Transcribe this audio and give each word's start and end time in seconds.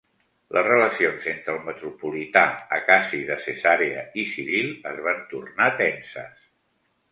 Les 0.55 0.63
relacions 0.67 1.27
entre 1.31 1.53
el 1.55 1.59
metropolità 1.67 2.43
Acaci 2.79 3.21
de 3.29 3.37
Cesarea 3.45 4.01
i 4.23 4.27
Ciril 4.33 4.75
es 4.95 5.01
van 5.11 5.23
tornar 5.37 5.71
tenses. 5.85 6.45